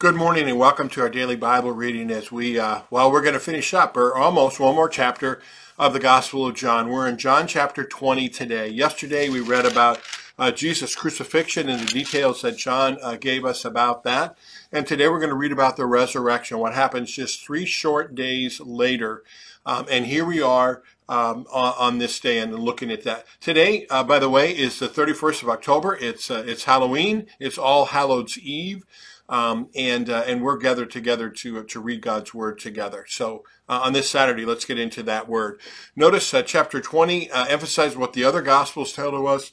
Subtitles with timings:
[0.00, 3.34] Good morning and welcome to our daily Bible reading as we, uh, well, we're going
[3.34, 5.42] to finish up, or almost one more chapter
[5.78, 6.88] of the Gospel of John.
[6.88, 8.66] We're in John chapter 20 today.
[8.68, 10.00] Yesterday we read about
[10.38, 14.38] uh, Jesus' crucifixion and the details that John uh, gave us about that.
[14.72, 18.58] And today we're going to read about the resurrection, what happens just three short days
[18.58, 19.22] later.
[19.66, 23.26] Um, and here we are um, on, on, this day and looking at that.
[23.38, 25.94] Today, uh, by the way, is the 31st of October.
[26.00, 27.26] It's, uh, it's Halloween.
[27.38, 28.86] It's All Hallows Eve.
[29.30, 33.06] Um, and uh, and we're gathered together to to read God's word together.
[33.08, 35.60] So uh, on this Saturday, let's get into that word.
[35.96, 39.52] Notice uh, chapter 20 uh, emphasizes what the other gospels tell to us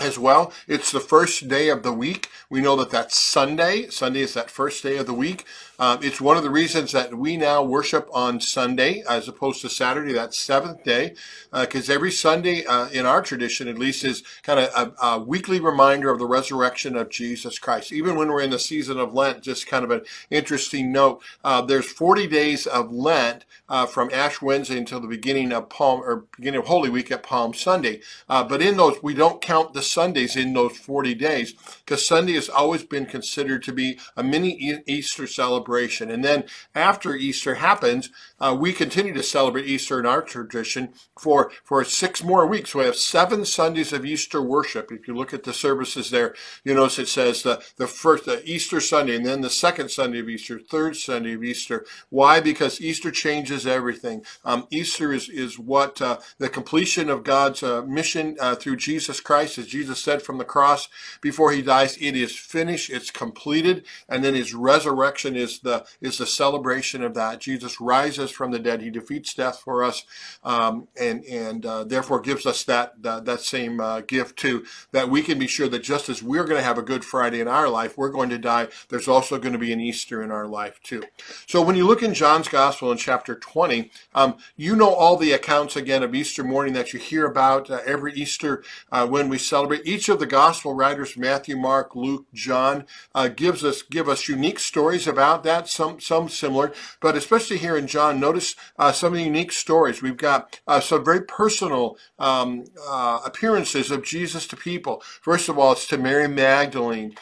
[0.00, 0.52] as well.
[0.66, 2.28] It's the first day of the week.
[2.50, 3.88] We know that that's Sunday.
[3.88, 5.44] Sunday is that first day of the week.
[5.80, 9.68] Um, it's one of the reasons that we now worship on Sunday as opposed to
[9.68, 11.14] Saturday, that seventh day,
[11.52, 15.18] because uh, every Sunday uh, in our tradition, at least, is kind of a, a,
[15.20, 17.92] weekly reminder of the resurrection of Jesus Christ.
[17.92, 21.22] Even when we're in the season of Lent, just kind of an interesting note.
[21.44, 26.00] Uh, there's 40 days of Lent uh, from Ash Wednesday until the beginning of Palm
[26.00, 28.00] or beginning of Holy Week at Palm Sunday.
[28.28, 32.34] Uh, but in those, we don't count the Sundays in those 40 days because Sunday
[32.34, 36.10] has always been considered to be a mini Easter celebration.
[36.10, 36.44] And then
[36.74, 42.22] after Easter happens, uh, we continue to celebrate Easter in our tradition for, for six
[42.22, 42.74] more weeks.
[42.74, 44.90] We have seven Sundays of Easter worship.
[44.92, 48.42] If you look at the services there, you notice it says the, the first, the
[48.48, 51.84] Easter Sunday, and then the second Sunday of Easter, third Sunday of Easter.
[52.10, 52.40] Why?
[52.40, 54.24] Because Easter changes everything.
[54.44, 59.20] Um, Easter is, is what uh, the completion of God's uh, mission uh, through Jesus
[59.20, 60.88] Christ, as Jesus said from the cross
[61.20, 66.18] before he dies, it is finished, it's completed, and then his resurrection is the is
[66.18, 67.40] the celebration of that.
[67.40, 70.04] Jesus rises from the dead; he defeats death for us,
[70.44, 74.64] um, and and uh, therefore gives us that that, that same uh, gift too.
[74.92, 77.40] That we can be sure that just as we're going to have a Good Friday
[77.40, 78.68] in our life, we're going to die.
[78.88, 81.02] There's also going to be an Easter in our life too.
[81.46, 85.32] So when you look in John's Gospel in chapter 20, um, you know all the
[85.32, 89.38] accounts again of Easter morning that you hear about uh, every Easter uh, when we
[89.38, 89.86] celebrate.
[89.86, 94.58] Each of the Gospel writers, Matthew, Mark, Luke, John, uh, gives us give us unique
[94.58, 95.68] stories about that.
[95.68, 100.02] Some some similar, but especially here in John, notice uh, some of the unique stories.
[100.02, 105.02] We've got uh, some very personal um, uh, appearances of Jesus to people.
[105.22, 107.14] First of all, it's to Mary Magdalene.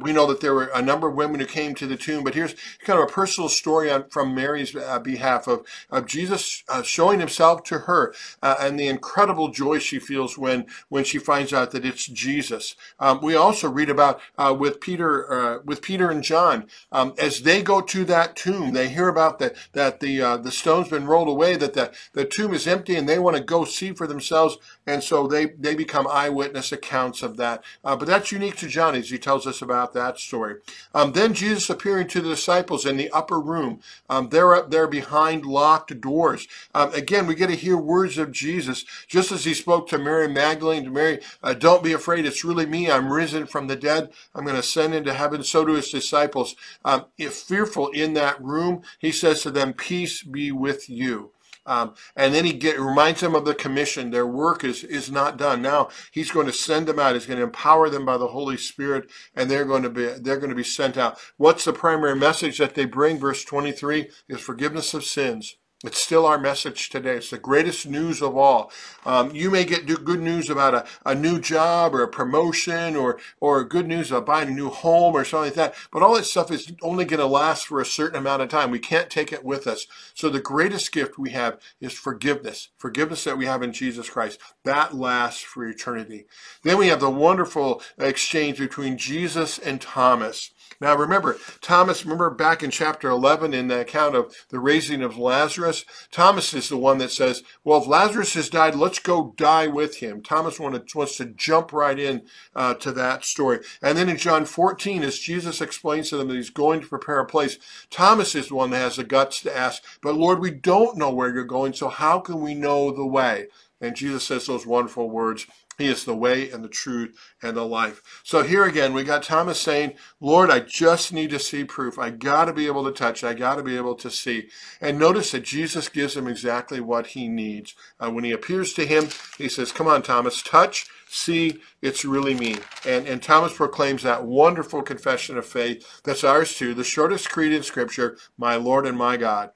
[0.00, 2.34] we know that there were a number of women who came to the tomb, but
[2.34, 4.72] here's kind of a personal story on, from Mary's
[5.02, 10.66] behalf of of Jesus showing himself to her and the incredible joy she feels when
[10.88, 12.74] when she finds out that it's Jesus.
[12.98, 17.42] Um, we also read about uh, with Peter, uh, with Peter and John, um, as
[17.42, 21.06] they go to that tomb, they hear about that that the uh, the stone's been
[21.06, 24.06] rolled away, that the the tomb is empty, and they want to go see for
[24.06, 27.64] themselves, and so they they become eyewitness accounts of that.
[27.84, 30.56] Uh, but that's unique to John as he tells us about that story.
[30.94, 34.86] Um, then Jesus appearing to the disciples in the upper room, um, they're up there
[34.86, 36.46] behind locked doors.
[36.74, 40.28] Um, again, we get to hear words of Jesus, just as he spoke to Mary
[40.28, 42.90] Magdalene, to Mary, uh, don't be afraid, it's really me.
[42.90, 44.10] I'm risen from the dead.
[44.34, 45.42] I'm going to ascend into heaven.
[45.42, 46.54] So do his disciples.
[46.84, 49.72] Um, if fearful in that room, he says to them,
[50.06, 51.32] Peace be with you.
[51.66, 54.12] Um, and then he get, reminds them of the commission.
[54.12, 55.60] Their work is, is not done.
[55.62, 57.14] Now he's going to send them out.
[57.14, 60.36] He's going to empower them by the Holy Spirit, and they're going to be they're
[60.38, 61.18] going to be sent out.
[61.38, 63.18] What's the primary message that they bring?
[63.18, 65.56] Verse 23 is forgiveness of sins.
[65.84, 67.16] It's still our message today.
[67.16, 68.72] It's the greatest news of all.
[69.04, 73.18] Um, you may get good news about a, a new job or a promotion or,
[73.40, 75.74] or good news about buying a new home or something like that.
[75.92, 78.70] But all that stuff is only going to last for a certain amount of time.
[78.70, 79.86] We can't take it with us.
[80.14, 82.70] So the greatest gift we have is forgiveness.
[82.78, 84.40] Forgiveness that we have in Jesus Christ.
[84.64, 86.24] That lasts for eternity.
[86.62, 90.52] Then we have the wonderful exchange between Jesus and Thomas.
[90.80, 95.16] Now remember, Thomas, remember back in chapter 11 in the account of the raising of
[95.16, 99.66] Lazarus, Thomas is the one that says, well, if Lazarus has died, let's go die
[99.66, 100.22] with him.
[100.22, 102.22] Thomas wanted, wants to jump right in
[102.54, 103.60] uh, to that story.
[103.82, 107.20] And then in John 14, as Jesus explains to them that he's going to prepare
[107.20, 107.58] a place,
[107.90, 111.10] Thomas is the one that has the guts to ask, but Lord, we don't know
[111.10, 113.46] where you're going, so how can we know the way?
[113.80, 115.46] And Jesus says those wonderful words,
[115.78, 118.22] he is the way and the truth and the life.
[118.24, 121.98] So here again, we got Thomas saying, Lord, I just need to see proof.
[121.98, 123.22] I got to be able to touch.
[123.22, 124.48] I got to be able to see.
[124.80, 127.74] And notice that Jesus gives him exactly what he needs.
[128.00, 129.08] Uh, when he appears to him,
[129.38, 132.56] he says, come on, Thomas, touch, see, it's really me.
[132.86, 137.52] And, and Thomas proclaims that wonderful confession of faith that's ours too, the shortest creed
[137.52, 139.50] in Scripture, my Lord and my God.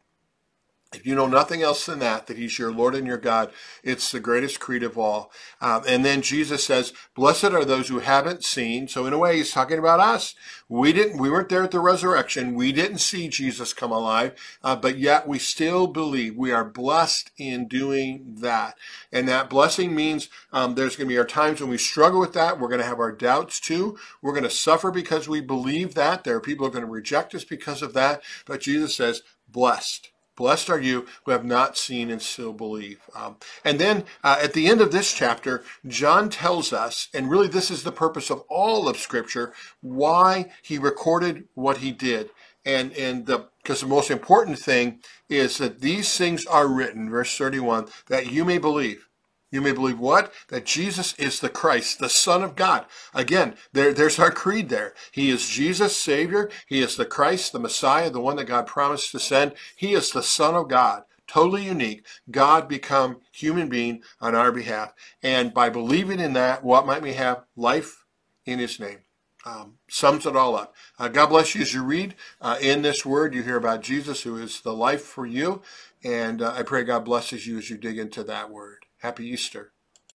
[0.93, 3.53] If you know nothing else than that, that He's your Lord and your God,
[3.85, 5.31] it's the greatest creed of all.
[5.61, 9.37] Um, and then Jesus says, "Blessed are those who haven't seen." So in a way,
[9.37, 10.35] He's talking about us.
[10.69, 12.57] We didn't, we weren't there at the resurrection.
[12.57, 14.33] We didn't see Jesus come alive,
[14.65, 16.37] uh, but yet we still believe.
[16.37, 18.77] We are blessed in doing that,
[19.13, 22.33] and that blessing means um, there's going to be our times when we struggle with
[22.33, 22.59] that.
[22.59, 23.97] We're going to have our doubts too.
[24.21, 26.25] We're going to suffer because we believe that.
[26.25, 28.25] There are people who are going to reject us because of that.
[28.45, 30.11] But Jesus says, "Blessed."
[30.41, 33.03] Blessed are you who have not seen and still believe.
[33.15, 37.47] Um, and then uh, at the end of this chapter, John tells us, and really
[37.47, 39.53] this is the purpose of all of Scripture,
[39.83, 42.31] why he recorded what he did.
[42.65, 47.37] And and the because the most important thing is that these things are written, verse
[47.37, 49.10] 31, that you may believe.
[49.51, 50.33] You may believe what?
[50.49, 52.87] That Jesus is the Christ, the Son of God.
[53.15, 54.95] Again, there, there's our creed there.
[55.11, 56.51] He is Jesus, Savior.
[56.67, 59.55] He is the Christ, the Messiah, the one that God promised to send.
[59.77, 61.03] He is the Son of God.
[61.27, 62.07] Totally unique.
[62.31, 64.93] God become human being on our behalf.
[65.23, 67.45] And by believing in that, what might we have?
[67.57, 68.05] Life
[68.47, 68.99] in His name.
[69.47, 70.75] Um, sums it all up.
[70.99, 73.35] Uh, God bless you as you read uh, in this word.
[73.35, 75.63] You hear about Jesus, who is the life for you.
[76.05, 78.80] And uh, I pray God blesses you as you dig into that word.
[79.01, 79.73] Happy Easter.